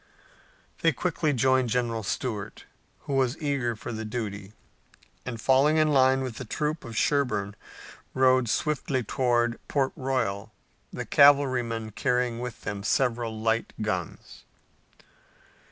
They 0.81 0.91
quickly 0.93 1.31
joined 1.31 1.69
General 1.69 2.01
Stuart, 2.01 2.65
who 3.01 3.13
was 3.13 3.37
eager 3.39 3.75
for 3.75 3.91
the 3.91 4.03
duty, 4.03 4.53
and 5.27 5.39
falling 5.39 5.77
in 5.77 5.89
line 5.89 6.23
with 6.23 6.37
the 6.37 6.43
troop 6.43 6.83
of 6.83 6.97
Sherburne 6.97 7.55
rode 8.15 8.49
swiftly 8.49 9.03
toward 9.03 9.59
Port 9.67 9.91
Royal, 9.95 10.51
the 10.91 11.05
cavalrymen 11.05 11.91
carrying 11.91 12.39
with 12.39 12.61
them 12.61 12.81
several 12.81 13.39
light 13.39 13.73
guns. 13.79 14.43